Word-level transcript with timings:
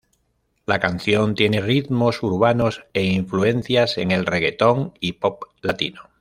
La 0.65 0.79
canción 0.79 1.35
tiene 1.35 1.61
ritmos 1.61 2.23
urbanos 2.23 2.87
e 2.95 3.03
influencias 3.03 3.99
en 3.99 4.09
el 4.09 4.25
reguetón 4.25 4.93
y 4.99 5.13
pop 5.13 5.43
latino. 5.61 6.01